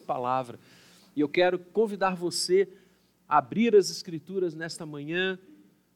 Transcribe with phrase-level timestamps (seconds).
[0.00, 0.58] palavra.
[1.14, 2.68] E eu quero convidar você
[3.28, 5.38] a abrir as escrituras nesta manhã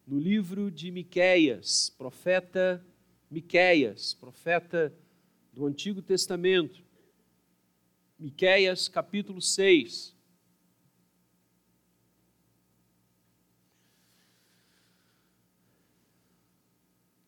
[0.06, 2.84] no livro de Miqueias, profeta
[3.30, 4.92] Miqueias, profeta
[5.52, 6.84] do Antigo Testamento.
[8.18, 10.14] Miqueias, capítulo 6.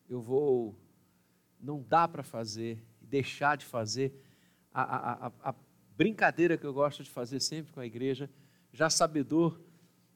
[0.09, 0.75] Eu vou
[1.59, 4.13] não dá para fazer, deixar de fazer
[4.73, 5.53] a, a, a, a
[5.99, 8.29] brincadeira que eu gosto de fazer sempre com a igreja,
[8.71, 9.59] já sabedor,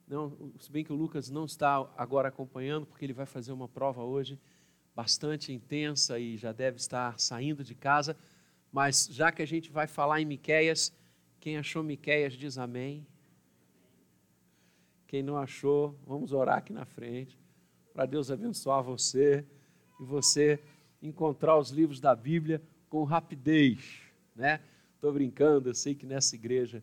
[0.08, 3.68] não, se bem que o Lucas não está agora acompanhando, porque ele vai fazer uma
[3.68, 4.40] prova hoje
[4.96, 8.16] bastante intensa e já deve estar saindo de casa,
[8.72, 10.94] mas já que a gente vai falar em Miqueias,
[11.42, 13.06] quem achou Miqueias diz amém.
[15.06, 17.38] Quem não achou, vamos orar aqui na frente,
[17.94, 19.46] para Deus abençoar você
[20.00, 20.64] e você
[21.02, 24.02] encontrar os livros da Bíblia com rapidez,
[24.34, 24.62] né?
[25.04, 26.82] Estou brincando, eu sei que nessa igreja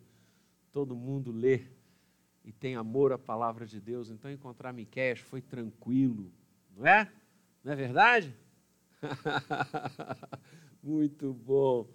[0.71, 1.65] todo mundo lê
[2.45, 6.31] e tem amor à palavra de Deus, então encontrar Miqueias foi tranquilo,
[6.77, 7.11] não é?
[7.63, 8.37] Não é verdade?
[10.83, 11.89] Muito bom.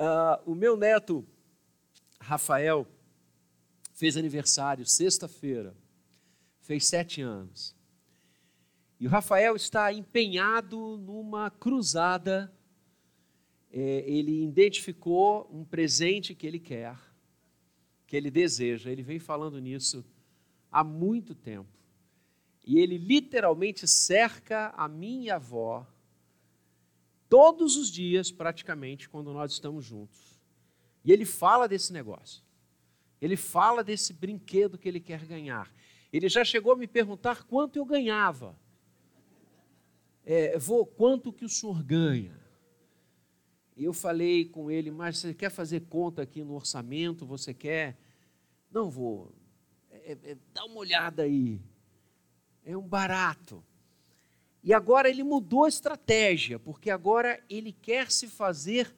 [0.00, 1.22] Uh, o meu neto,
[2.18, 2.86] Rafael,
[3.92, 5.76] fez aniversário sexta-feira,
[6.62, 7.76] fez sete anos.
[8.98, 12.50] E o Rafael está empenhado numa cruzada
[13.70, 16.96] ele identificou um presente que ele quer,
[18.06, 18.90] que ele deseja.
[18.90, 20.04] Ele vem falando nisso
[20.70, 21.68] há muito tempo.
[22.66, 25.86] E ele literalmente cerca a minha avó
[27.28, 30.38] todos os dias, praticamente, quando nós estamos juntos.
[31.04, 32.42] E ele fala desse negócio.
[33.20, 35.70] Ele fala desse brinquedo que ele quer ganhar.
[36.12, 38.58] Ele já chegou a me perguntar quanto eu ganhava.
[40.24, 42.37] É, vou, quanto que o senhor ganha?
[43.78, 47.24] E eu falei com ele, mas você quer fazer conta aqui no orçamento?
[47.24, 47.96] Você quer?
[48.72, 49.32] Não vou.
[49.92, 51.60] É, é, dá uma olhada aí.
[52.64, 53.64] É um barato.
[54.64, 58.92] E agora ele mudou a estratégia, porque agora ele quer se fazer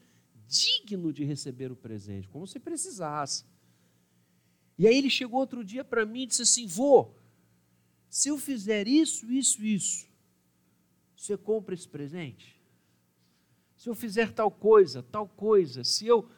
[0.49, 3.45] digno de receber o presente, como se precisasse.
[4.79, 7.11] E aí ele chegou outro dia para mim e disse assim: Vô,
[8.09, 10.09] se eu fizer isso, isso, isso,
[11.15, 12.60] você compra esse presente?
[13.81, 16.29] Se eu fizer tal coisa, tal coisa, se eu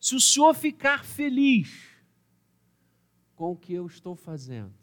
[0.00, 1.94] se o senhor ficar feliz
[3.36, 4.74] com o que eu estou fazendo,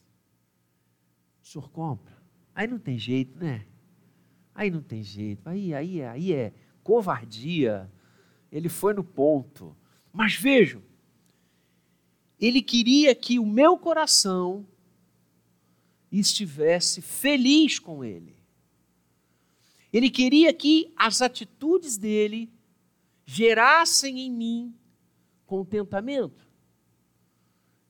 [1.41, 2.15] o senhor compra.
[2.55, 3.65] Aí não tem jeito, né?
[4.55, 5.45] Aí não tem jeito.
[5.45, 7.91] Aí, aí, aí é covardia.
[8.49, 9.75] Ele foi no ponto.
[10.13, 10.81] Mas vejam,
[12.39, 14.65] ele queria que o meu coração
[16.09, 18.41] estivesse feliz com ele.
[19.93, 22.51] Ele queria que as atitudes dele
[23.23, 24.75] gerassem em mim
[25.45, 26.49] contentamento,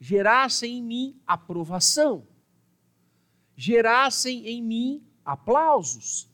[0.02, 2.28] gerassem em mim aprovação,
[3.56, 6.30] gerassem em mim aplausos.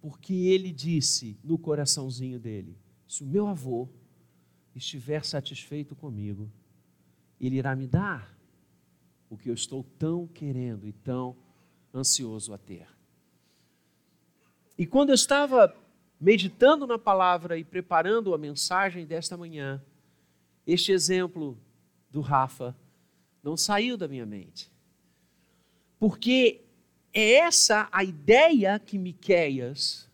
[0.00, 3.88] Porque ele disse no coraçãozinho dele: se o meu avô
[4.74, 6.50] estiver satisfeito comigo,
[7.38, 8.34] ele irá me dar
[9.28, 11.36] o que eu estou tão querendo e tão
[11.92, 12.93] ansioso a ter.
[14.76, 15.74] E quando eu estava
[16.20, 19.82] meditando na palavra e preparando a mensagem desta manhã,
[20.66, 21.58] este exemplo
[22.10, 22.76] do Rafa
[23.42, 24.72] não saiu da minha mente.
[25.98, 26.62] Porque
[27.12, 30.10] é essa a ideia que Miqueias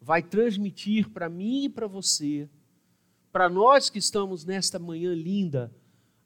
[0.00, 2.48] vai transmitir para mim e para você,
[3.30, 5.72] para nós que estamos nesta manhã linda,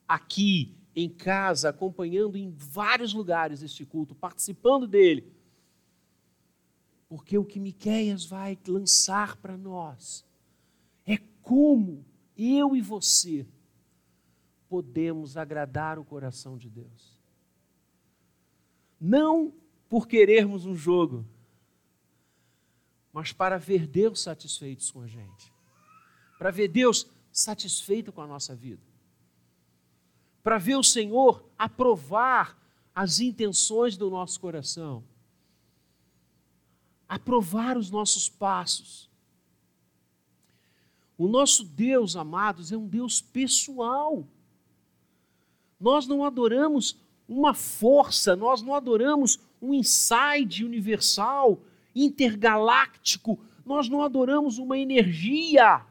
[0.07, 5.36] aqui em casa, acompanhando em vários lugares este culto, participando dele
[7.07, 10.25] porque o que Miqueias vai lançar para nós
[11.05, 12.05] é como
[12.37, 13.47] eu e você
[14.67, 17.17] podemos agradar o coração de Deus.
[18.99, 19.53] Não
[19.87, 21.25] por querermos um jogo,
[23.13, 25.53] mas para ver Deus satisfeito com a gente.
[26.37, 28.83] Para ver Deus satisfeito com a nossa vida.
[30.43, 32.57] Para ver o Senhor aprovar
[32.93, 35.03] as intenções do nosso coração
[37.07, 39.09] aprovar os nossos passos.
[41.17, 44.27] O nosso Deus, amados, é um Deus pessoal.
[45.79, 51.59] Nós não adoramos uma força, nós não adoramos um inside universal,
[51.95, 55.83] intergaláctico, nós não adoramos uma energia.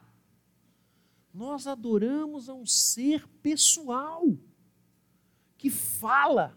[1.34, 4.24] Nós adoramos a um ser pessoal
[5.58, 6.56] que fala,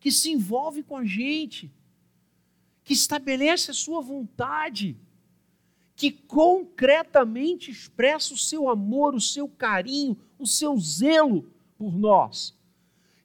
[0.00, 1.72] que se envolve com a gente,
[2.88, 4.96] que estabelece a sua vontade,
[5.94, 12.56] que concretamente expressa o seu amor, o seu carinho, o seu zelo por nós,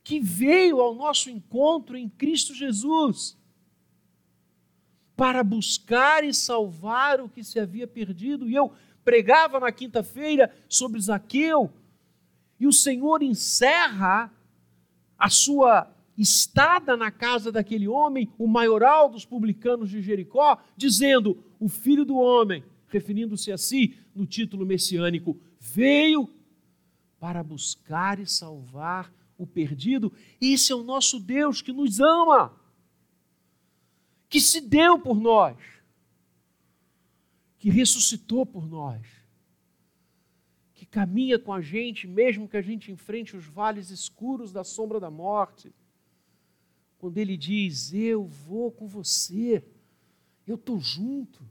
[0.04, 3.38] que veio ao nosso encontro em Cristo Jesus
[5.16, 8.50] para buscar e salvar o que se havia perdido.
[8.50, 8.70] E eu
[9.02, 11.72] pregava na quinta-feira sobre Zaqueu,
[12.60, 14.30] e o Senhor encerra
[15.18, 21.68] a sua estada na casa daquele homem, o maioral dos publicanos de Jericó, dizendo: O
[21.68, 26.30] filho do homem, referindo-se a si no título messiânico, veio
[27.20, 30.12] para buscar e salvar o perdido.
[30.40, 32.54] Esse é o nosso Deus que nos ama
[34.34, 35.56] que se deu por nós,
[37.60, 39.06] que ressuscitou por nós,
[40.74, 45.00] que caminha com a gente, mesmo que a gente enfrente os vales escuros da sombra
[45.00, 45.72] da morte.
[47.04, 49.62] Quando Ele diz: Eu vou com você,
[50.48, 51.46] eu estou junto.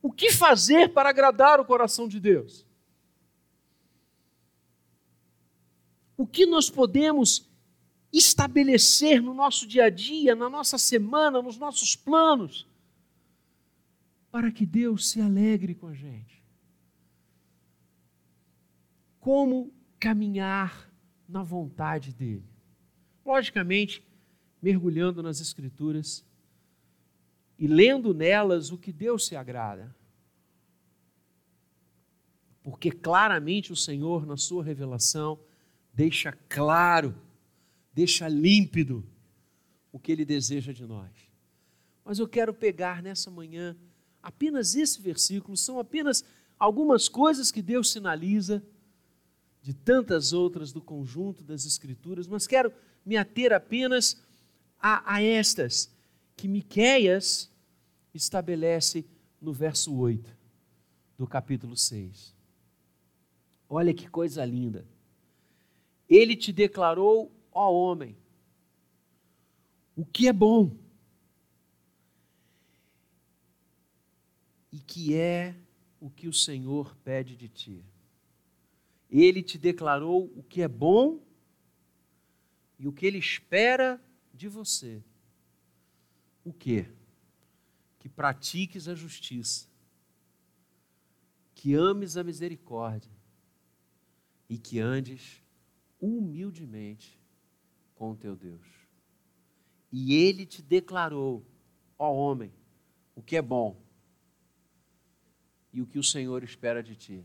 [0.00, 2.66] O que fazer para agradar o coração de Deus?
[6.16, 7.46] O que nós podemos
[8.10, 12.66] estabelecer no nosso dia a dia, na nossa semana, nos nossos planos,
[14.30, 16.42] para que Deus se alegre com a gente.
[19.20, 20.90] Como caminhar
[21.28, 22.55] na vontade dEle?
[23.26, 24.02] Logicamente,
[24.62, 26.24] mergulhando nas Escrituras
[27.58, 29.94] e lendo nelas o que Deus se agrada.
[32.62, 35.38] Porque claramente o Senhor, na sua revelação,
[35.92, 37.14] deixa claro
[37.96, 39.02] deixa límpido
[39.90, 41.10] o que ele deseja de nós.
[42.04, 43.74] Mas eu quero pegar nessa manhã
[44.22, 46.22] apenas esse versículo, são apenas
[46.58, 48.62] algumas coisas que Deus sinaliza
[49.66, 52.72] de tantas outras do conjunto das Escrituras, mas quero
[53.04, 54.16] me ater apenas
[54.78, 55.92] a, a estas
[56.36, 57.50] que Miqueias
[58.14, 59.04] estabelece
[59.40, 60.30] no verso 8
[61.18, 62.32] do capítulo 6.
[63.68, 64.86] Olha que coisa linda.
[66.08, 68.16] Ele te declarou ó homem,
[69.96, 70.76] o que é bom
[74.70, 75.56] e que é
[76.00, 77.84] o que o Senhor pede de ti.
[79.10, 81.20] Ele te declarou o que é bom
[82.78, 85.02] e o que ele espera de você.
[86.44, 86.86] O que?
[87.98, 89.68] Que pratiques a justiça,
[91.54, 93.10] que ames a misericórdia
[94.48, 95.42] e que andes
[96.00, 97.20] humildemente
[97.94, 98.66] com o teu Deus.
[99.90, 101.44] E ele te declarou,
[101.98, 102.52] ó homem,
[103.14, 103.80] o que é bom
[105.72, 107.24] e o que o Senhor espera de ti.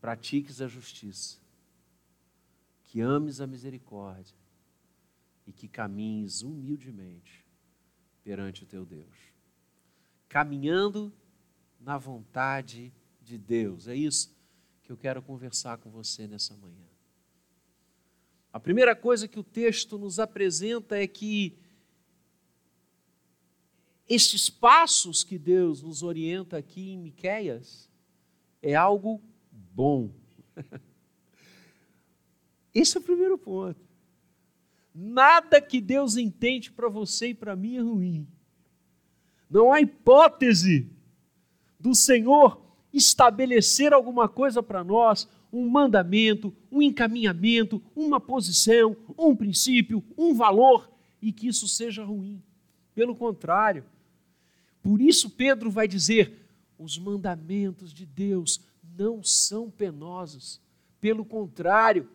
[0.00, 1.38] Que pratiques a justiça,
[2.84, 4.34] que ames a misericórdia
[5.46, 7.44] e que caminhes humildemente
[8.24, 9.14] perante o teu Deus.
[10.26, 11.12] Caminhando
[11.78, 13.88] na vontade de Deus.
[13.88, 14.34] É isso
[14.82, 16.88] que eu quero conversar com você nessa manhã.
[18.50, 21.58] A primeira coisa que o texto nos apresenta é que
[24.08, 27.88] estes passos que Deus nos orienta aqui em Miqueias
[28.62, 29.22] é algo
[29.80, 30.10] bom.
[32.74, 33.80] Esse é o primeiro ponto.
[34.94, 38.28] Nada que Deus entende para você e para mim é ruim.
[39.48, 40.86] Não há hipótese
[41.78, 42.60] do Senhor
[42.92, 50.90] estabelecer alguma coisa para nós um mandamento, um encaminhamento, uma posição, um princípio, um valor,
[51.22, 52.42] e que isso seja ruim.
[52.94, 53.84] Pelo contrário,
[54.82, 56.46] por isso Pedro vai dizer:
[56.78, 58.60] os mandamentos de Deus
[58.96, 60.60] não são penosos,
[61.00, 62.08] pelo contrário,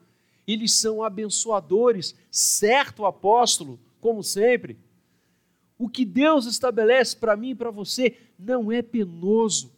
[0.47, 4.77] eles são abençoadores, certo, apóstolo, como sempre.
[5.77, 9.73] O que Deus estabelece para mim e para você não é penoso.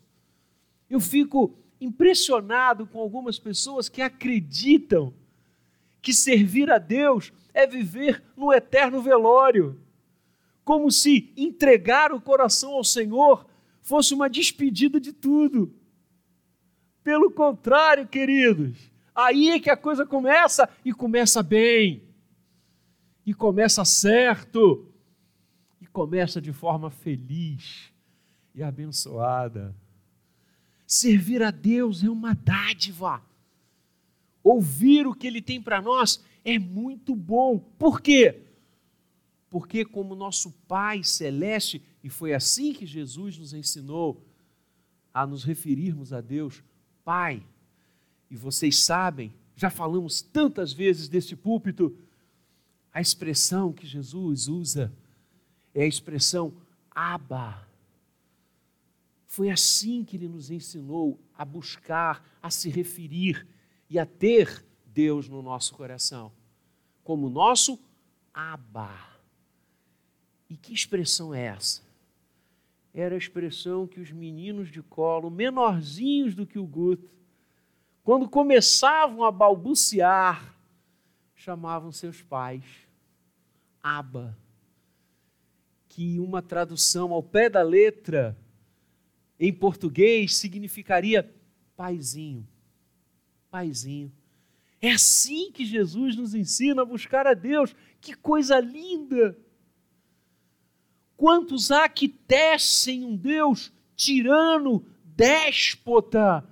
[0.89, 5.13] Eu fico impressionado com algumas pessoas que acreditam
[6.01, 9.79] que servir a Deus é viver no eterno velório,
[10.63, 13.45] como se entregar o coração ao Senhor
[13.81, 15.73] fosse uma despedida de tudo.
[17.07, 22.03] Pelo contrário, queridos, aí é que a coisa começa e começa bem,
[23.25, 24.91] e começa certo,
[25.79, 27.93] e começa de forma feliz
[28.53, 29.73] e abençoada.
[30.85, 33.23] Servir a Deus é uma dádiva.
[34.43, 37.57] Ouvir o que Ele tem para nós é muito bom.
[37.57, 38.41] Por quê?
[39.49, 44.27] Porque, como nosso Pai Celeste, e foi assim que Jesus nos ensinou
[45.13, 46.61] a nos referirmos a Deus,
[47.07, 47.41] Pai,
[48.29, 51.97] e vocês sabem, já falamos tantas vezes deste púlpito,
[52.91, 54.91] a expressão que Jesus usa
[55.73, 56.53] é a expressão
[56.91, 57.65] Abba,
[59.25, 63.47] Foi assim que ele nos ensinou a buscar, a se referir
[63.89, 66.29] e a ter Deus no nosso coração,
[67.05, 67.79] como nosso
[68.33, 68.93] Abba.
[70.49, 71.86] E que expressão é essa?
[72.99, 77.07] Era a expressão que os meninos de colo, menorzinhos do que o Guto,
[78.03, 80.57] quando começavam a balbuciar,
[81.35, 82.63] chamavam seus pais
[83.83, 84.35] Abba,
[85.87, 88.35] que uma tradução ao pé da letra
[89.39, 91.31] em português significaria
[91.75, 92.47] paizinho.
[93.51, 94.11] Paizinho.
[94.81, 97.75] É assim que Jesus nos ensina a buscar a Deus.
[98.01, 99.37] Que coisa linda!
[101.17, 106.47] Quantos há que tecem um Deus tirano, déspota,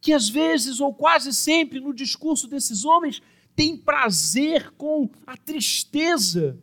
[0.00, 3.22] que às vezes ou quase sempre no discurso desses homens
[3.54, 6.58] tem prazer com a tristeza,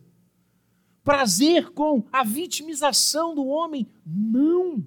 [1.02, 3.86] prazer com a vitimização do homem.
[4.04, 4.86] Não!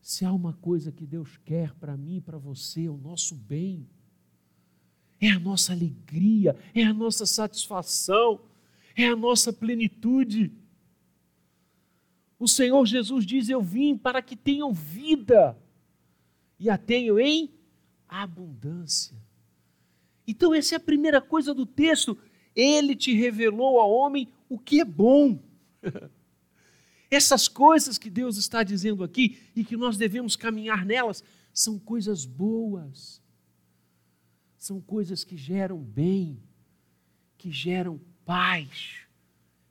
[0.00, 3.34] Se há uma coisa que Deus quer para mim e para você, é o nosso
[3.34, 3.88] bem,
[5.20, 8.40] é a nossa alegria, é a nossa satisfação,
[8.94, 10.52] é a nossa plenitude.
[12.38, 15.56] O Senhor Jesus diz: Eu vim para que tenham vida
[16.58, 17.50] e a tenham em
[18.08, 19.16] abundância.
[20.26, 22.18] Então, essa é a primeira coisa do texto.
[22.54, 25.38] Ele te revelou ao homem o que é bom.
[27.10, 32.26] Essas coisas que Deus está dizendo aqui e que nós devemos caminhar nelas são coisas
[32.26, 33.22] boas,
[34.58, 36.42] são coisas que geram bem,
[37.38, 39.06] que geram paz,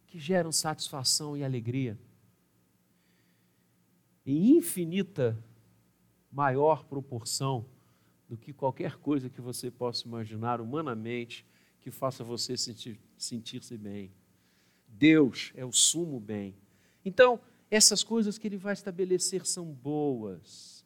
[0.07, 1.99] que geram satisfação e alegria.
[4.25, 5.37] Em infinita
[6.31, 7.65] maior proporção
[8.27, 11.45] do que qualquer coisa que você possa imaginar humanamente
[11.79, 14.11] que faça você sentir-se sentir bem.
[14.87, 16.55] Deus é o sumo bem.
[17.03, 17.39] Então,
[17.69, 20.83] essas coisas que ele vai estabelecer são boas.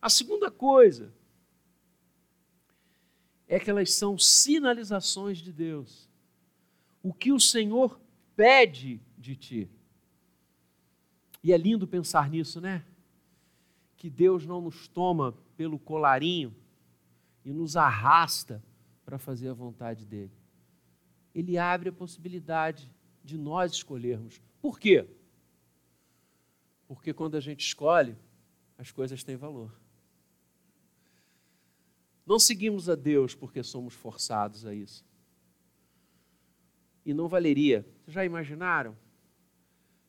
[0.00, 1.12] A segunda coisa
[3.46, 6.08] é que elas são sinalizações de Deus.
[7.02, 8.00] O que o Senhor
[8.34, 9.70] pede de ti.
[11.42, 12.84] E é lindo pensar nisso, né?
[13.96, 16.54] Que Deus não nos toma pelo colarinho
[17.44, 18.62] e nos arrasta
[19.04, 20.32] para fazer a vontade dele.
[21.34, 22.90] Ele abre a possibilidade
[23.24, 25.04] de nós escolhermos por quê?
[26.86, 28.16] Porque quando a gente escolhe,
[28.78, 29.72] as coisas têm valor.
[32.24, 35.04] Não seguimos a Deus porque somos forçados a isso.
[37.04, 37.84] E não valeria.
[38.04, 38.96] Vocês já imaginaram?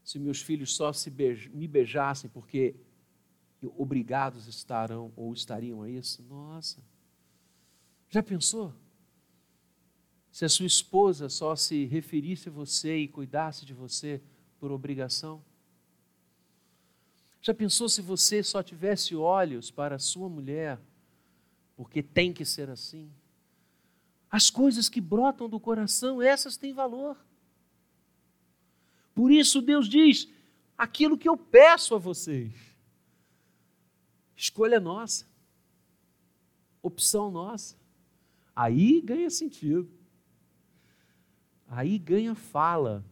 [0.04, 2.76] Se meus filhos só beij me beijassem porque
[3.78, 6.22] obrigados estarão ou estariam a isso?
[6.24, 6.84] Nossa.
[8.10, 8.74] Já pensou?
[10.32, 14.22] Se a sua esposa só se referisse a você e cuidasse de você
[14.60, 15.44] por obrigação?
[17.42, 20.80] Já pensou se você só tivesse olhos para a sua mulher,
[21.76, 23.12] porque tem que ser assim?
[24.30, 27.18] As coisas que brotam do coração, essas têm valor.
[29.14, 30.28] Por isso Deus diz:
[30.78, 32.54] aquilo que eu peço a vocês,
[34.36, 35.26] escolha nossa,
[36.82, 37.76] opção nossa.
[38.56, 39.90] Aí ganha sentido,
[41.68, 43.04] aí ganha fala.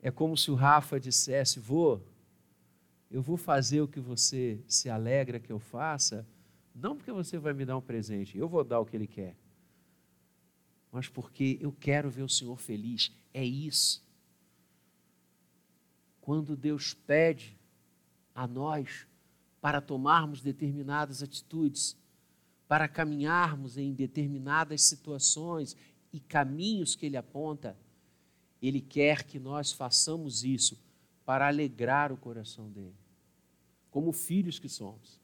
[0.00, 2.00] É como se o Rafa dissesse: Vô,
[3.10, 6.26] eu vou fazer o que você se alegra que eu faça,
[6.74, 9.36] não porque você vai me dar um presente, eu vou dar o que ele quer,
[10.92, 13.10] mas porque eu quero ver o Senhor feliz.
[13.34, 14.04] É isso.
[16.20, 17.58] Quando Deus pede
[18.34, 19.06] a nós
[19.60, 21.96] para tomarmos determinadas atitudes,
[22.68, 25.76] para caminharmos em determinadas situações
[26.12, 27.76] e caminhos que Ele aponta,
[28.62, 30.80] ele quer que nós façamos isso
[31.24, 32.94] para alegrar o coração dele,
[33.90, 35.20] como filhos que somos.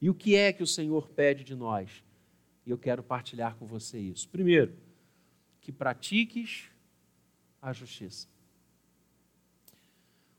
[0.00, 2.04] E o que é que o Senhor pede de nós?
[2.66, 4.28] E eu quero partilhar com você isso.
[4.28, 4.76] Primeiro,
[5.60, 6.70] que pratiques
[7.60, 8.28] a justiça.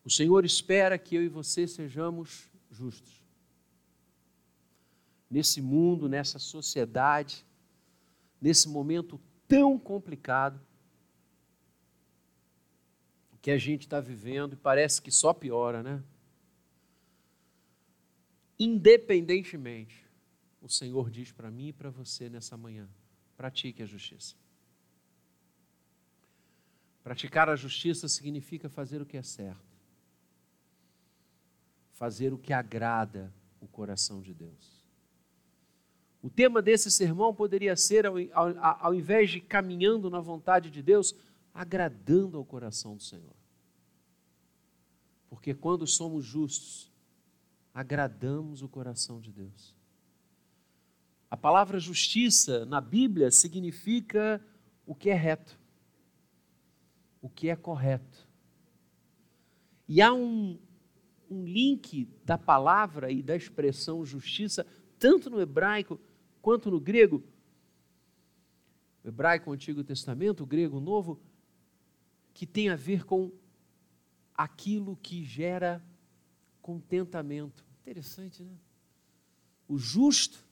[0.03, 3.23] O Senhor espera que eu e você sejamos justos.
[5.29, 7.43] Nesse mundo, nessa sociedade,
[8.39, 10.61] nesse momento tão complicado,
[13.45, 16.03] que a gente está vivendo e parece que só piora, né?
[18.57, 20.04] Independentemente,
[20.65, 22.89] o Senhor diz para mim e para você nessa manhã:
[23.37, 24.35] pratique a justiça.
[27.03, 29.63] Praticar a justiça significa fazer o que é certo,
[31.93, 33.31] fazer o que agrada
[33.61, 34.83] o coração de Deus.
[36.19, 40.81] O tema desse sermão poderia ser, ao, ao, ao invés de caminhando na vontade de
[40.81, 41.13] Deus,
[41.53, 43.35] agradando ao coração do Senhor.
[45.29, 46.91] Porque quando somos justos,
[47.71, 49.74] agradamos o coração de Deus.
[51.29, 54.41] A palavra justiça na Bíblia significa
[54.85, 55.59] o que é reto,
[57.21, 58.27] o que é correto.
[59.87, 60.59] E há um,
[61.29, 64.65] um link da palavra e da expressão justiça,
[64.99, 65.99] tanto no hebraico
[66.41, 67.23] quanto no grego.
[69.03, 71.19] O hebraico, o Antigo Testamento, o grego, o Novo,
[72.33, 73.31] que tem a ver com
[74.35, 75.83] aquilo que gera
[76.61, 77.65] contentamento.
[77.81, 78.55] Interessante, né?
[79.67, 80.44] O justo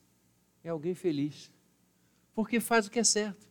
[0.64, 1.52] é alguém feliz,
[2.34, 3.48] porque faz o que é certo,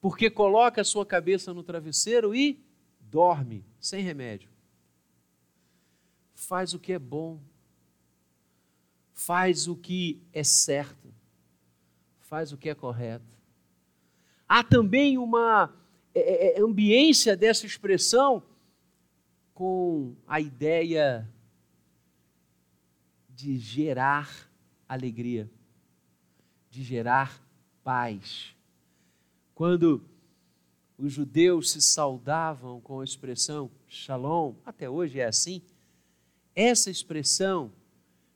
[0.00, 2.62] porque coloca a sua cabeça no travesseiro e
[3.00, 4.48] dorme sem remédio.
[6.34, 7.40] Faz o que é bom,
[9.12, 11.12] faz o que é certo,
[12.20, 13.36] faz o que é correto.
[14.48, 15.72] Há também uma
[16.14, 18.42] é, é, é, ambiência dessa expressão
[19.54, 21.28] com a ideia
[23.30, 24.51] de gerar
[24.92, 25.50] alegria,
[26.70, 27.40] de gerar
[27.82, 28.54] paz.
[29.54, 30.04] Quando
[30.96, 35.62] os judeus se saudavam com a expressão shalom, até hoje é assim,
[36.54, 37.72] essa expressão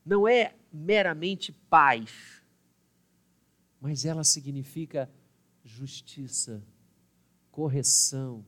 [0.04, 2.42] não é meramente paz,
[3.80, 5.10] mas ela significa
[5.64, 6.62] justiça,
[7.50, 8.44] correção,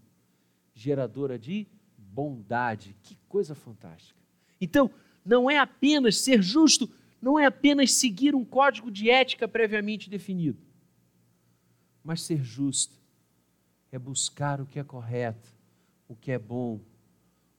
[0.74, 2.96] geradora de bondade.
[3.02, 4.18] Que coisa fantástica.
[4.60, 4.90] Então,
[5.24, 10.58] não é apenas ser justo, não é apenas seguir um código de ética previamente definido,
[12.02, 12.96] mas ser justo
[13.90, 15.52] é buscar o que é correto,
[16.08, 16.80] o que é bom,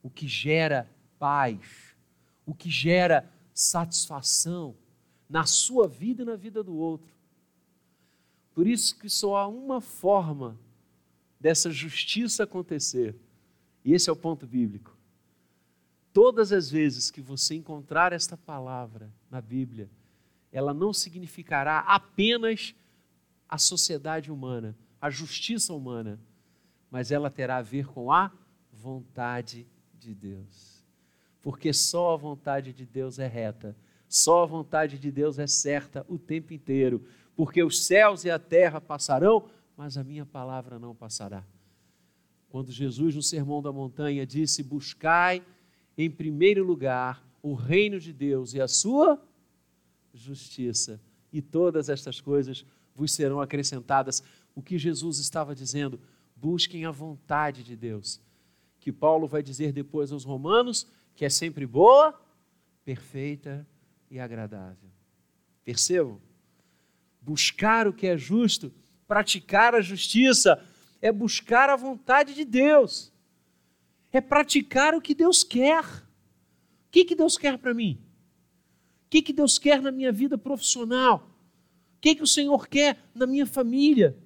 [0.02, 1.96] o que gera paz,
[2.46, 4.76] o que gera satisfação
[5.30, 7.14] na sua vida e na vida do outro.
[8.54, 10.58] Por isso que só há uma forma
[11.40, 13.16] dessa justiça acontecer.
[13.86, 14.98] E esse é o ponto bíblico.
[16.22, 19.90] Todas as vezes que você encontrar esta palavra na Bíblia,
[20.52, 22.76] ela não significará apenas
[23.48, 26.20] a sociedade humana, a justiça humana,
[26.92, 28.34] mas ela terá a ver com a
[28.70, 29.66] vontade
[29.98, 30.84] de Deus.
[31.42, 33.74] Porque só a vontade de Deus é reta,
[34.06, 37.02] só a vontade de Deus é certa o tempo inteiro,
[37.34, 41.46] porque os céus e a terra passarão, mas a minha palavra não passará.
[42.50, 45.42] Quando Jesus, no Sermão da Montanha, disse: Buscai
[46.02, 49.22] em primeiro lugar o reino de Deus e a sua
[50.14, 51.00] justiça,
[51.32, 54.24] e todas estas coisas vos serão acrescentadas.
[54.56, 56.00] O que Jesus estava dizendo?
[56.36, 58.20] Busquem a vontade de Deus,
[58.80, 62.20] que Paulo vai dizer depois aos Romanos, que é sempre boa,
[62.84, 63.68] perfeita
[64.10, 64.90] e agradável.
[65.64, 66.20] Percebam?
[67.22, 68.72] Buscar o que é justo
[69.10, 70.64] Praticar a justiça
[71.02, 73.12] é buscar a vontade de Deus,
[74.12, 75.84] é praticar o que Deus quer.
[75.84, 78.00] O que, que Deus quer para mim?
[79.06, 81.30] O que, que Deus quer na minha vida profissional?
[81.98, 84.18] O que, que o Senhor quer na minha família?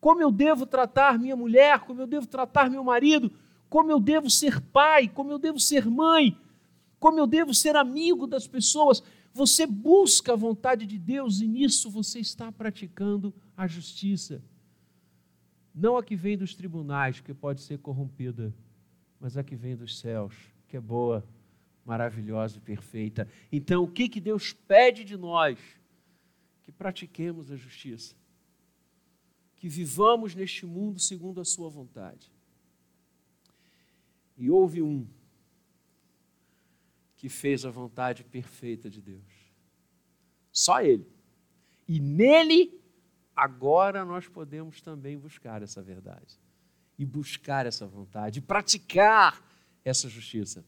[0.00, 1.80] Como eu devo tratar minha mulher?
[1.80, 3.32] Como eu devo tratar meu marido?
[3.68, 5.08] Como eu devo ser pai?
[5.08, 6.36] Como eu devo ser mãe?
[6.98, 9.02] Como eu devo ser amigo das pessoas?
[9.32, 14.42] Você busca a vontade de Deus e nisso você está praticando a justiça.
[15.74, 18.54] Não a que vem dos tribunais, que pode ser corrompida,
[19.22, 20.34] mas a que vem dos céus,
[20.66, 21.24] que é boa,
[21.84, 23.28] maravilhosa e perfeita.
[23.52, 25.60] Então, o que, que Deus pede de nós?
[26.64, 28.16] Que pratiquemos a justiça.
[29.54, 32.32] Que vivamos neste mundo segundo a Sua vontade.
[34.36, 35.06] E houve um
[37.16, 39.52] que fez a vontade perfeita de Deus.
[40.50, 41.06] Só Ele.
[41.86, 42.76] E nele,
[43.36, 46.41] agora nós podemos também buscar essa verdade.
[47.02, 49.42] E buscar essa vontade, e praticar
[49.84, 50.64] essa justiça.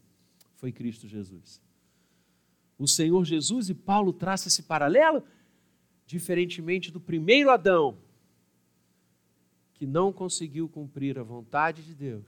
[0.57, 1.61] Foi Cristo Jesus.
[2.77, 5.23] O Senhor Jesus, e Paulo traça esse paralelo,
[6.05, 7.97] diferentemente do primeiro Adão,
[9.75, 12.25] que não conseguiu cumprir a vontade de Deus.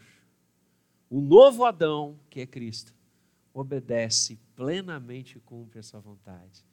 [1.10, 2.94] O novo Adão, que é Cristo,
[3.54, 6.64] obedece plenamente e cumpre essa vontade.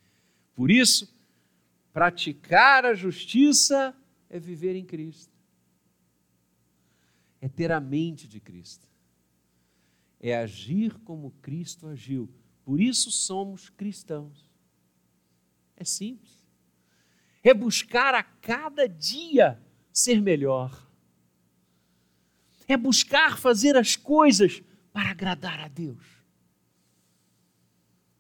[0.55, 1.13] Por isso,
[1.93, 3.93] praticar a justiça
[4.31, 5.34] é viver em Cristo,
[7.45, 8.89] é ter a mente de Cristo,
[10.19, 12.33] é agir como Cristo agiu.
[12.65, 14.51] Por isso somos cristãos.
[15.77, 16.33] É simples.
[17.43, 19.61] É buscar a cada dia
[19.93, 20.89] ser melhor.
[22.67, 26.15] É buscar fazer as coisas para agradar a Deus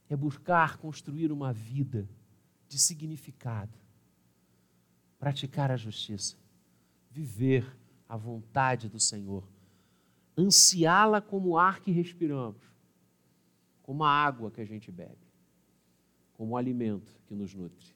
[0.08, 2.08] é buscar construir uma vida
[2.68, 3.76] de significado,
[5.18, 6.36] praticar a justiça,
[7.10, 7.76] viver
[8.14, 9.42] a vontade do Senhor,
[10.38, 12.62] ansiá-la como o ar que respiramos,
[13.82, 15.26] como a água que a gente bebe,
[16.34, 17.92] como o alimento que nos nutre.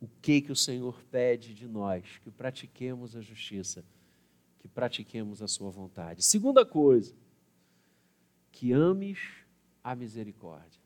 [0.00, 2.04] O que que o Senhor pede de nós?
[2.18, 3.84] Que pratiquemos a justiça,
[4.60, 6.22] que pratiquemos a sua vontade.
[6.22, 7.12] Segunda coisa,
[8.52, 9.18] que ames
[9.82, 10.80] a misericórdia.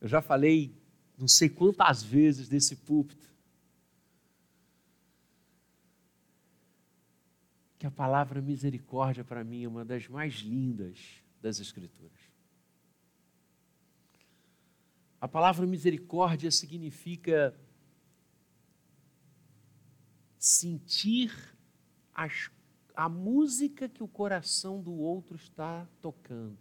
[0.00, 0.74] Eu já falei
[1.16, 3.35] não sei quantas vezes desse púlpito
[7.78, 10.98] que a palavra misericórdia para mim é uma das mais lindas
[11.40, 12.18] das Escrituras.
[15.20, 17.58] A palavra misericórdia significa
[20.38, 21.32] sentir
[22.14, 22.50] as,
[22.94, 26.56] a música que o coração do outro está tocando.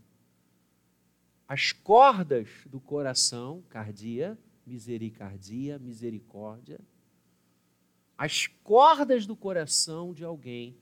[1.48, 6.80] As cordas do coração, cardia, misericardia, misericórdia,
[8.18, 10.78] as cordas do coração de alguém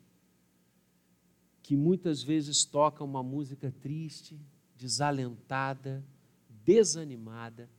[1.63, 4.37] que muitas vezes toca uma música triste,
[4.75, 6.03] desalentada,
[6.49, 7.69] desanimada.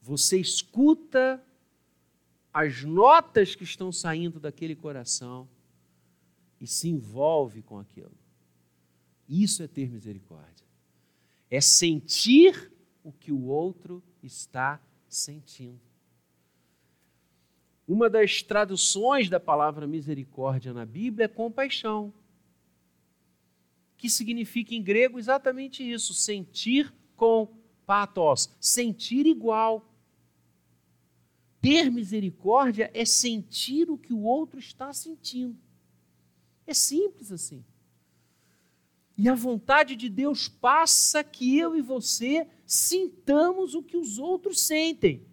[0.00, 1.44] Você escuta
[2.52, 5.46] as notas que estão saindo daquele coração
[6.58, 8.16] e se envolve com aquilo.
[9.28, 10.66] Isso é ter misericórdia.
[11.50, 12.72] É sentir
[13.04, 15.80] o que o outro está sentindo.
[17.86, 22.12] Uma das traduções da palavra misericórdia na Bíblia é compaixão
[23.98, 27.52] que significa em grego exatamente isso: sentir com
[27.84, 29.84] pathos, sentir igual.
[31.60, 35.58] Ter misericórdia é sentir o que o outro está sentindo.
[36.64, 37.64] É simples assim.
[39.16, 44.60] E a vontade de Deus passa que eu e você sintamos o que os outros
[44.60, 45.26] sentem.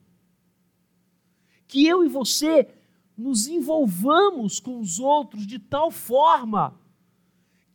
[1.67, 2.67] Que eu e você
[3.15, 6.79] nos envolvamos com os outros de tal forma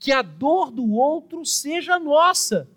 [0.01, 2.69] que a dor do outro seja nossa,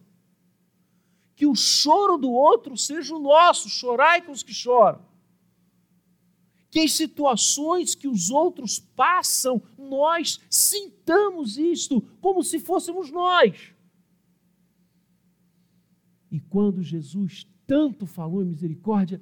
[1.38, 5.01] que o choro do outro seja o nosso, chorai com os que choram.
[6.69, 13.73] Que as situações que os outros passam, nós sintamos isto como se fôssemos nós.
[16.29, 19.21] E quando Jesus tanto falou em misericórdia,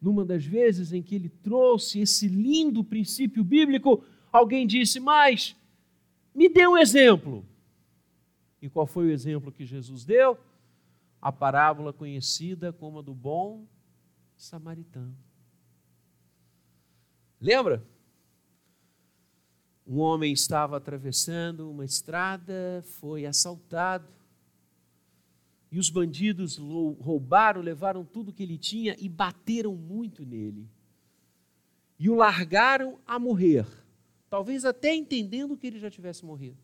[0.00, 5.54] numa das vezes em que ele trouxe esse lindo princípio bíblico, alguém disse: Mas
[6.38, 7.44] me dê um exemplo.
[8.62, 10.38] E qual foi o exemplo que Jesus deu?
[11.20, 13.66] A parábola conhecida como a do bom
[14.36, 15.16] samaritano.
[17.40, 17.84] Lembra?
[19.84, 24.06] Um homem estava atravessando uma estrada, foi assaltado,
[25.72, 30.70] e os bandidos roubaram, levaram tudo que ele tinha e bateram muito nele.
[31.98, 33.66] E o largaram a morrer
[34.28, 36.58] talvez até entendendo que ele já tivesse morrido.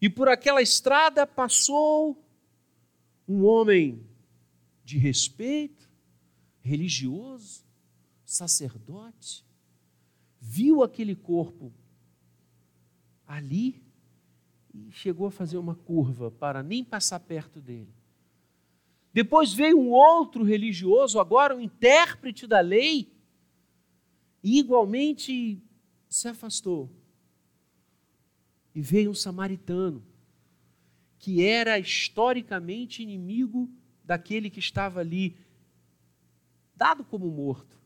[0.00, 2.22] E por aquela estrada passou
[3.26, 4.06] um homem
[4.84, 5.88] de respeito,
[6.60, 7.64] religioso,
[8.24, 9.44] sacerdote,
[10.40, 11.72] viu aquele corpo
[13.26, 13.82] ali
[14.72, 17.92] e chegou a fazer uma curva para nem passar perto dele.
[19.12, 23.10] Depois veio um outro religioso, agora um intérprete da lei,
[24.42, 25.60] e igualmente
[26.16, 26.90] se afastou.
[28.74, 30.02] E veio um samaritano,
[31.18, 33.70] que era historicamente inimigo
[34.02, 35.36] daquele que estava ali,
[36.74, 37.78] dado como morto.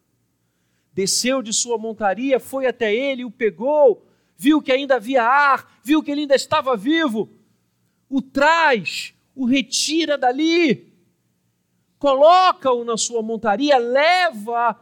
[0.93, 6.03] Desceu de sua montaria, foi até ele, o pegou, viu que ainda havia ar, viu
[6.03, 7.29] que ele ainda estava vivo,
[8.09, 10.93] o traz, o retira dali,
[11.99, 14.79] coloca-o na sua montaria, leva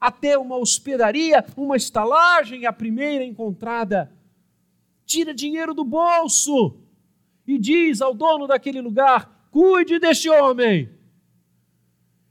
[0.00, 4.12] até uma hospedaria, uma estalagem, a primeira encontrada.
[5.04, 6.76] Tira dinheiro do bolso
[7.46, 10.90] e diz ao dono daquele lugar: cuide deste homem.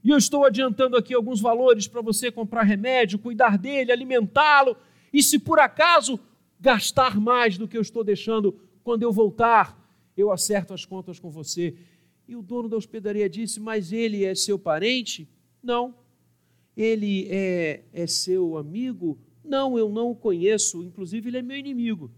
[0.03, 4.77] E eu estou adiantando aqui alguns valores para você comprar remédio, cuidar dele, alimentá-lo,
[5.11, 6.19] e se por acaso
[6.59, 9.77] gastar mais do que eu estou deixando, quando eu voltar,
[10.15, 11.75] eu acerto as contas com você.
[12.27, 15.27] E o dono da hospedaria disse: Mas ele é seu parente?
[15.61, 15.93] Não
[16.77, 19.17] ele é, é seu amigo?
[19.43, 22.11] Não, eu não o conheço, inclusive ele é meu inimigo.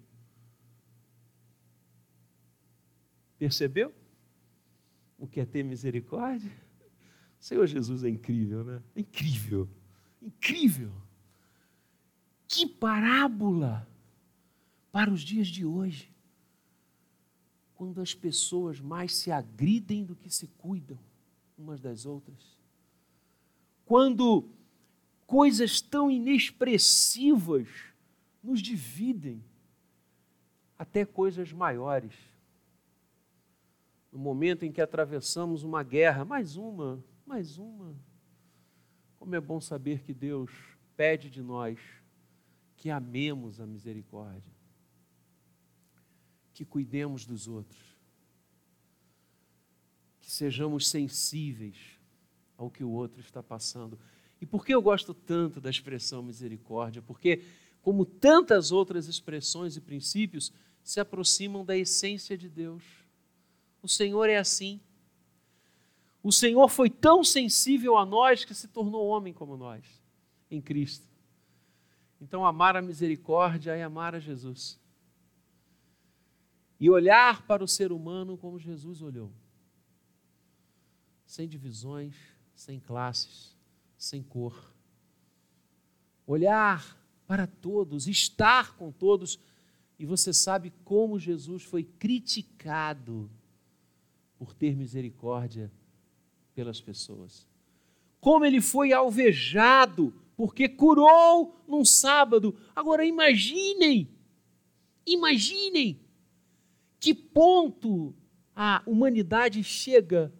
[3.37, 3.93] Percebeu?
[5.17, 6.51] O que é ter misericórdia?
[7.39, 8.83] O Senhor Jesus é incrível, né?
[8.93, 9.69] Incrível,
[10.21, 10.91] incrível.
[12.45, 13.87] Que parábola
[14.91, 16.13] para os dias de hoje,
[17.75, 20.99] quando as pessoas mais se agridem do que se cuidam
[21.57, 22.58] umas das outras
[23.89, 24.47] quando
[25.25, 27.67] coisas tão inexpressivas
[28.43, 29.43] nos dividem,
[30.77, 32.13] até coisas maiores.
[34.11, 37.95] No momento em que atravessamos uma guerra, mais uma, mais uma.
[39.17, 40.51] Como é bom saber que Deus
[40.95, 41.79] pede de nós
[42.77, 44.53] que amemos a misericórdia,
[46.53, 47.97] que cuidemos dos outros,
[50.21, 51.98] que sejamos sensíveis
[52.59, 53.97] ao que o outro está passando.
[54.41, 57.01] E por que eu gosto tanto da expressão misericórdia?
[57.01, 57.41] Porque,
[57.81, 60.51] como tantas outras expressões e princípios,
[60.83, 62.83] se aproximam da essência de Deus.
[63.81, 64.81] O Senhor é assim.
[66.21, 69.85] O Senhor foi tão sensível a nós que se tornou homem como nós,
[70.51, 71.07] em Cristo.
[72.19, 74.77] Então, amar a misericórdia é amar a Jesus.
[76.77, 79.31] E olhar para o ser humano como Jesus olhou.
[81.25, 82.15] Sem divisões,
[82.59, 83.55] sem classes,
[83.97, 84.75] sem cor.
[86.27, 89.39] Olhar para todos, estar com todos.
[89.97, 93.31] E você sabe como Jesus foi criticado
[94.37, 95.71] por ter misericórdia
[96.53, 97.47] pelas pessoas.
[98.19, 102.53] Como ele foi alvejado porque curou num sábado.
[102.75, 104.09] Agora imaginem,
[105.05, 105.97] imaginem
[106.99, 108.13] que ponto
[108.53, 110.33] a humanidade chega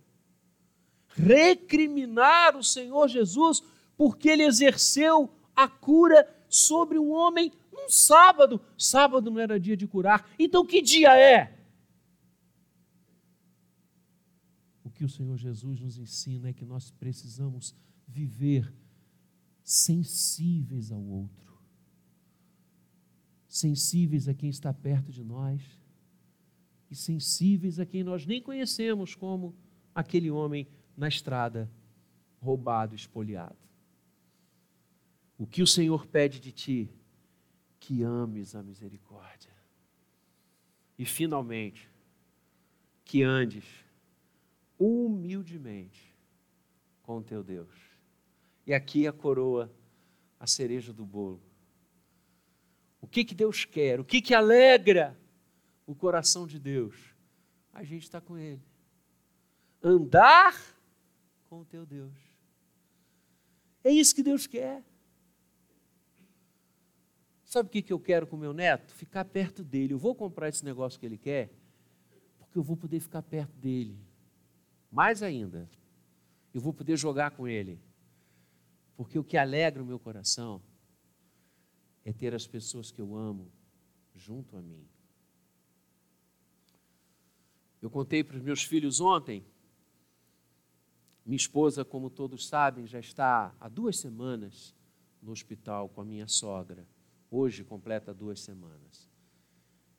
[1.10, 3.62] recriminar o Senhor Jesus
[3.98, 8.62] porque ele exerceu a cura sobre um homem num sábado.
[8.78, 10.30] Sábado não era dia de curar.
[10.38, 11.58] Então que dia é?
[14.84, 17.76] O que o Senhor Jesus nos ensina é que nós precisamos
[18.08, 18.74] viver
[19.62, 21.62] sensíveis ao outro,
[23.48, 25.62] sensíveis a quem está perto de nós
[26.89, 29.56] e sensíveis a quem nós nem conhecemos, como
[29.93, 30.67] aquele homem
[30.99, 31.71] na estrada,
[32.41, 33.57] roubado, espoliado.
[35.38, 36.93] O que o Senhor pede de ti?
[37.79, 39.53] Que ames a misericórdia.
[40.97, 41.89] E finalmente,
[43.05, 43.63] que andes
[44.77, 46.13] humildemente
[47.01, 47.73] com teu Deus
[48.67, 49.73] e aqui a coroa,
[50.38, 51.41] a cereja do bolo.
[52.99, 54.01] O que, que Deus quer?
[54.01, 55.17] O que, que alegra
[55.88, 57.15] o coração de Deus?
[57.73, 58.62] A gente está com Ele.
[59.81, 60.53] Andar
[61.49, 62.13] com o teu Deus.
[63.83, 64.85] É isso que Deus quer.
[67.43, 68.93] Sabe o que, que eu quero com meu neto?
[68.93, 69.93] Ficar perto dele.
[69.93, 71.51] Eu vou comprar esse negócio que ele quer,
[72.38, 73.97] porque eu vou poder ficar perto dele.
[74.91, 75.67] Mais ainda,
[76.53, 77.81] eu vou poder jogar com ele.
[78.95, 80.62] Porque o que alegra o meu coração
[82.05, 83.51] é ter as pessoas que eu amo
[84.13, 84.88] junto a mim.
[87.81, 89.43] Eu contei para os meus filhos ontem.
[91.30, 94.76] Minha esposa, como todos sabem, já está há duas semanas
[95.22, 96.88] no hospital com a minha sogra.
[97.30, 99.08] Hoje completa duas semanas.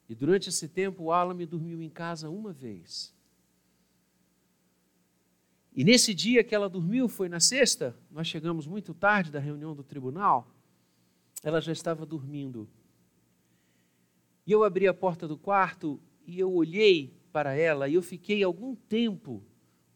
[0.08, 3.14] E durante esse tempo, o Alan me dormiu em casa uma vez.
[5.72, 9.72] E nesse dia que ela dormiu, foi na sexta, nós chegamos muito tarde da reunião
[9.72, 10.52] do tribunal,
[11.44, 12.68] ela já estava dormindo.
[14.44, 18.42] E eu abri a porta do quarto e eu olhei para ela e eu fiquei
[18.42, 19.44] algum tempo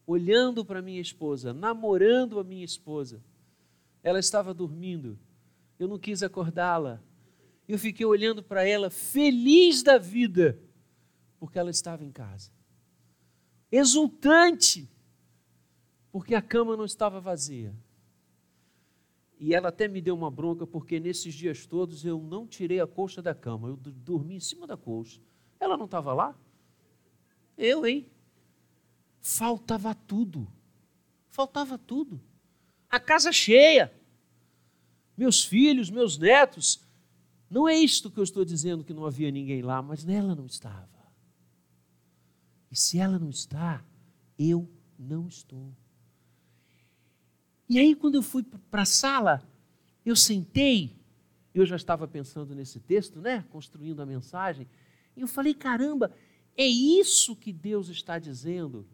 [0.05, 3.21] olhando para minha esposa, namorando a minha esposa.
[4.03, 5.17] Ela estava dormindo.
[5.79, 7.01] Eu não quis acordá-la.
[7.67, 10.59] Eu fiquei olhando para ela, feliz da vida,
[11.39, 12.51] porque ela estava em casa.
[13.71, 14.87] Exultante
[16.15, 17.75] porque a cama não estava vazia.
[19.37, 22.87] E ela até me deu uma bronca, porque nesses dias todos eu não tirei a
[22.87, 25.19] colcha da cama, eu dormi em cima da colcha.
[25.59, 26.33] Ela não estava lá?
[27.57, 28.09] Eu, hein?
[29.27, 30.47] Faltava tudo.
[31.29, 32.21] Faltava tudo.
[32.87, 33.91] A casa cheia.
[35.17, 36.79] Meus filhos, meus netos.
[37.49, 40.45] Não é isto que eu estou dizendo que não havia ninguém lá, mas nela não
[40.45, 40.87] estava.
[42.69, 43.83] E se ela não está,
[44.37, 45.75] eu não estou.
[47.67, 49.43] E aí, quando eu fui para a sala,
[50.05, 50.95] eu sentei,
[51.51, 53.43] eu já estava pensando nesse texto, né?
[53.49, 54.67] Construindo a mensagem,
[55.17, 56.15] e eu falei: caramba,
[56.55, 58.85] é isso que Deus está dizendo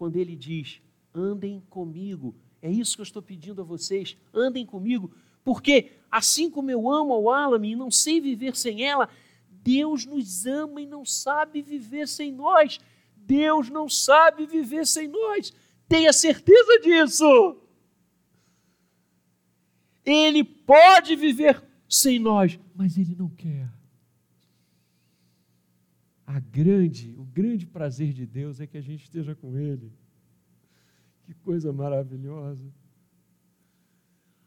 [0.00, 0.80] quando Ele diz:
[1.14, 2.34] andem comigo.
[2.62, 7.12] É isso que eu estou pedindo a vocês: andem comigo, porque assim como eu amo
[7.12, 9.10] ao Alame e não sei viver sem ela,
[9.62, 12.80] Deus nos ama e não sabe viver sem nós.
[13.14, 15.52] Deus não sabe viver sem nós.
[15.86, 17.58] Tenha certeza disso.
[20.02, 23.70] Ele pode viver sem nós, mas ele não quer.
[26.30, 29.92] A grande, o grande prazer de Deus é que a gente esteja com ele.
[31.24, 32.72] Que coisa maravilhosa.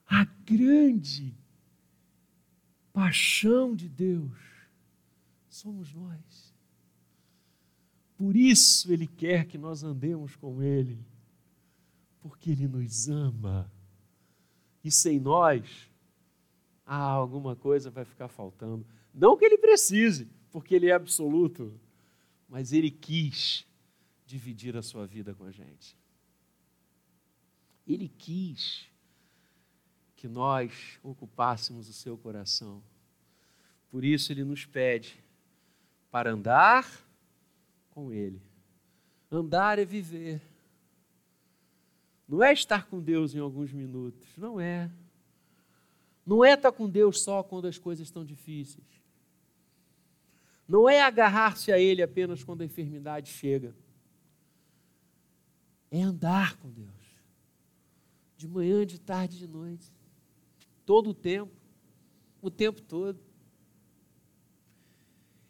[0.08, 1.38] A grande
[2.94, 4.32] paixão de Deus
[5.50, 6.56] somos nós.
[8.16, 11.06] Por isso Ele quer que nós andemos com Ele,
[12.22, 13.70] porque Ele nos ama.
[14.82, 15.92] E sem nós,
[16.86, 18.86] ah, alguma coisa vai ficar faltando.
[19.14, 21.74] Não que Ele precise, porque Ele é absoluto,
[22.48, 23.66] mas Ele quis
[24.24, 25.98] dividir a sua vida com a gente.
[27.88, 28.88] Ele quis
[30.16, 32.82] que nós ocupássemos o seu coração.
[33.90, 35.22] Por isso ele nos pede
[36.10, 36.88] para andar
[37.90, 38.42] com ele.
[39.30, 40.42] Andar é viver.
[42.28, 44.90] Não é estar com Deus em alguns minutos, não é.
[46.26, 49.03] Não é estar com Deus só quando as coisas estão difíceis.
[50.68, 53.76] Não é agarrar-se a Ele apenas quando a enfermidade chega.
[55.92, 56.92] É andar com Deus.
[58.38, 59.94] De manhã, de tarde, de noite
[60.86, 61.52] todo o tempo,
[62.42, 63.20] o tempo todo.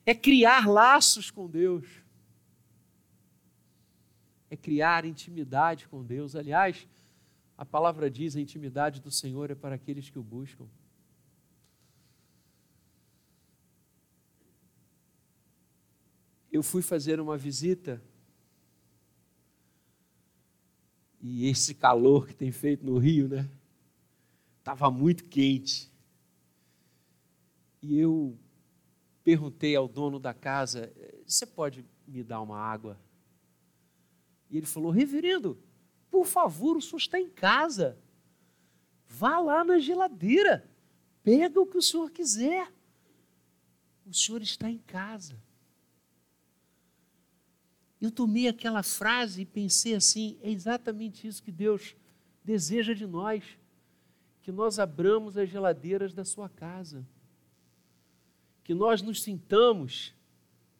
[0.05, 1.87] É criar laços com Deus.
[4.49, 6.35] É criar intimidade com Deus.
[6.35, 6.87] Aliás,
[7.57, 10.67] a palavra diz: a intimidade do Senhor é para aqueles que o buscam.
[16.53, 17.99] Eu fui fazer uma visita
[21.19, 23.49] e esse calor que tem feito no Rio, né?
[24.59, 25.91] Estava muito quente.
[27.81, 28.37] E eu
[29.23, 30.93] perguntei ao dono da casa:
[31.25, 33.01] Você pode me dar uma água?
[34.47, 35.57] E ele falou: Reverendo,
[36.11, 37.97] por favor, o senhor está em casa.
[39.07, 40.69] Vá lá na geladeira.
[41.23, 42.71] Pega o que o senhor quiser.
[44.05, 45.41] O senhor está em casa.
[48.03, 51.95] Eu tomei aquela frase e pensei assim: é exatamente isso que Deus
[52.43, 53.41] deseja de nós
[54.41, 57.07] que nós abramos as geladeiras da sua casa,
[58.61, 60.13] que nós nos sintamos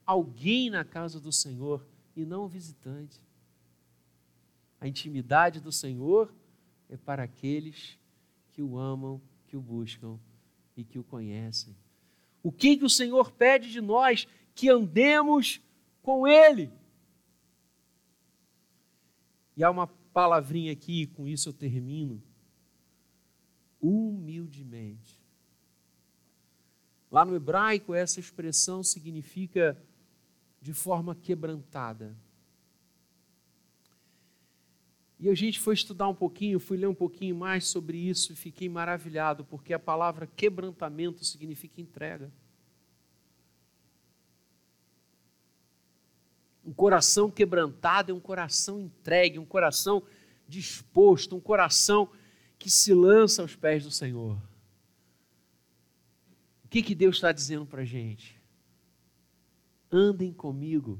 [0.05, 3.21] alguém na casa do Senhor e não um visitante.
[4.81, 6.29] A intimidade do Senhor
[6.89, 7.97] é para aqueles
[8.51, 10.19] que o amam, que o buscam
[10.75, 11.73] e que o conhecem.
[12.43, 14.27] O que, que o Senhor pede de nós?
[14.53, 15.61] Que andemos
[16.01, 16.69] com Ele.
[19.55, 22.21] E há uma palavrinha aqui, com isso eu termino
[23.81, 25.21] humildemente.
[27.11, 29.77] Lá no hebraico, essa expressão significa
[30.61, 32.15] de forma quebrantada.
[35.19, 38.35] E a gente foi estudar um pouquinho, fui ler um pouquinho mais sobre isso e
[38.35, 42.31] fiquei maravilhado, porque a palavra quebrantamento significa entrega.
[46.65, 50.03] Um coração quebrantado é um coração entregue, um coração
[50.47, 52.09] disposto, um coração
[52.57, 54.37] que se lança aos pés do Senhor.
[56.63, 58.41] O que, que Deus está dizendo para a gente?
[59.91, 60.99] Andem comigo,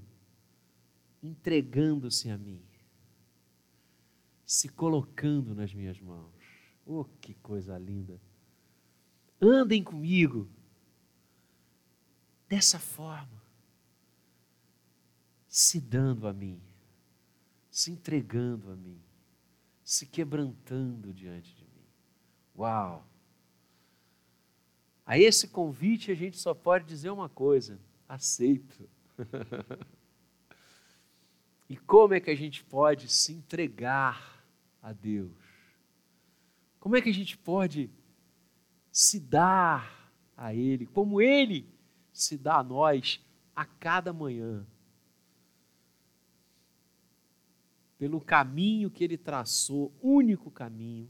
[1.22, 2.62] entregando-se a mim,
[4.46, 6.34] se colocando nas minhas mãos.
[6.86, 8.20] Oh, que coisa linda!
[9.42, 10.50] Andem comigo
[12.48, 13.43] dessa forma,
[15.54, 16.60] se dando a mim,
[17.70, 19.00] se entregando a mim
[19.84, 21.86] se quebrantando diante de mim.
[22.58, 23.06] Uau!
[25.06, 28.90] A esse convite a gente só pode dizer uma coisa: aceito.
[31.70, 34.44] e como é que a gente pode se entregar
[34.82, 35.32] a Deus?
[36.80, 37.90] Como é que a gente pode
[38.92, 41.68] se dar a Ele, como Ele
[42.12, 43.22] se dá a nós
[43.56, 44.66] a cada manhã?
[47.98, 51.10] Pelo caminho que ele traçou, único caminho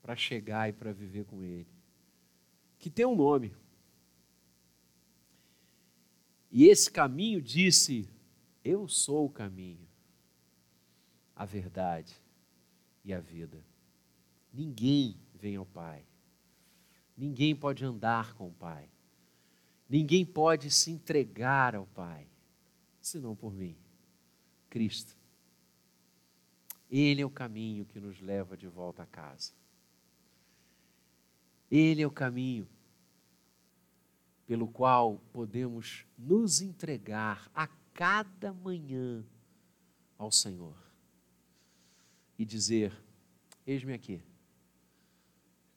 [0.00, 1.66] para chegar e para viver com ele,
[2.78, 3.54] que tem um nome.
[6.50, 8.08] E esse caminho disse:
[8.62, 9.88] Eu sou o caminho,
[11.34, 12.14] a verdade
[13.04, 13.64] e a vida.
[14.52, 16.04] Ninguém vem ao Pai.
[17.16, 18.88] Ninguém pode andar com o Pai.
[19.88, 22.26] Ninguém pode se entregar ao Pai,
[23.00, 23.76] senão por mim,
[24.68, 25.23] Cristo.
[26.96, 29.52] Ele é o caminho que nos leva de volta a casa.
[31.68, 32.68] Ele é o caminho
[34.46, 39.26] pelo qual podemos nos entregar a cada manhã
[40.16, 40.76] ao Senhor
[42.38, 42.96] e dizer:
[43.66, 44.22] Eis-me aqui,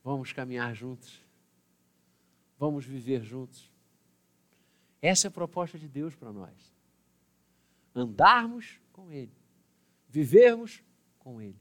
[0.03, 1.19] vamos caminhar juntos,
[2.59, 3.71] vamos viver juntos.
[5.01, 6.75] Essa é a proposta de Deus para nós.
[7.95, 9.33] Andarmos com Ele,
[10.07, 10.83] vivermos
[11.27, 11.59] com Ele.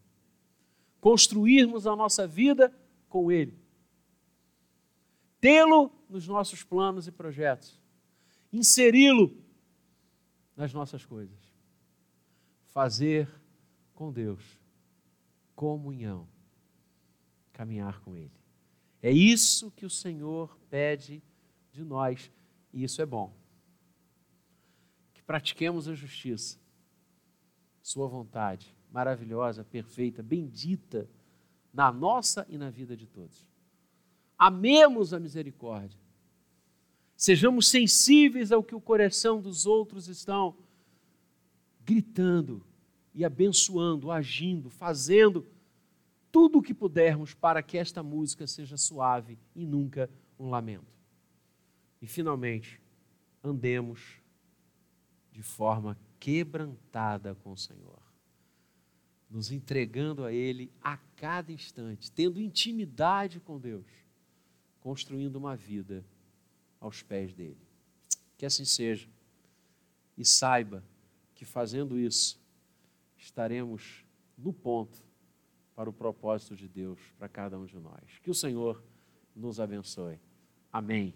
[1.00, 2.72] Construirmos a nossa vida
[3.08, 3.58] com Ele.
[5.40, 7.80] Tê-lo nos nossos planos e projetos.
[8.52, 9.36] inseri-lo
[10.56, 11.36] nas nossas coisas.
[12.68, 13.28] Fazer
[13.92, 14.40] com Deus
[15.56, 16.28] comunhão,
[17.52, 18.30] caminhar com Ele.
[19.02, 21.20] É isso que o Senhor pede
[21.72, 22.30] de nós,
[22.72, 23.34] e isso é bom.
[25.12, 26.56] Que pratiquemos a justiça,
[27.82, 31.06] Sua vontade, maravilhosa, perfeita, bendita,
[31.70, 33.46] na nossa e na vida de todos.
[34.38, 36.00] Amemos a misericórdia.
[37.14, 40.56] Sejamos sensíveis ao que o coração dos outros estão
[41.84, 42.64] gritando
[43.12, 45.46] e abençoando, agindo, fazendo
[46.32, 50.96] tudo o que pudermos para que esta música seja suave e nunca um lamento.
[52.00, 52.80] E finalmente,
[53.44, 54.22] andemos
[55.32, 58.05] de forma quebrantada com o Senhor,
[59.30, 63.86] nos entregando a Ele a cada instante, tendo intimidade com Deus,
[64.80, 66.04] construindo uma vida
[66.80, 67.58] aos pés dele.
[68.36, 69.08] Que assim seja.
[70.16, 70.82] E saiba
[71.34, 72.40] que fazendo isso,
[73.16, 74.04] estaremos
[74.36, 75.02] no ponto
[75.74, 78.18] para o propósito de Deus para cada um de nós.
[78.22, 78.82] Que o Senhor
[79.34, 80.18] nos abençoe.
[80.72, 81.14] Amém.